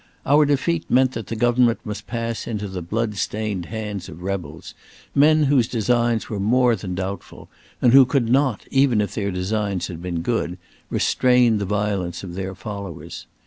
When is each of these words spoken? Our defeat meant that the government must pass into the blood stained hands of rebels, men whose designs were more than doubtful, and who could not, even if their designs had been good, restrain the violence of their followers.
Our 0.25 0.47
defeat 0.47 0.89
meant 0.89 1.11
that 1.11 1.27
the 1.27 1.35
government 1.35 1.79
must 1.85 2.07
pass 2.07 2.47
into 2.47 2.67
the 2.67 2.81
blood 2.81 3.17
stained 3.17 3.67
hands 3.67 4.09
of 4.09 4.23
rebels, 4.23 4.73
men 5.13 5.43
whose 5.43 5.67
designs 5.67 6.27
were 6.27 6.39
more 6.39 6.75
than 6.75 6.95
doubtful, 6.95 7.49
and 7.83 7.93
who 7.93 8.05
could 8.07 8.27
not, 8.27 8.65
even 8.71 8.99
if 8.99 9.13
their 9.13 9.29
designs 9.29 9.89
had 9.89 10.01
been 10.01 10.21
good, 10.23 10.57
restrain 10.89 11.59
the 11.59 11.65
violence 11.65 12.23
of 12.23 12.33
their 12.33 12.55
followers. 12.55 13.27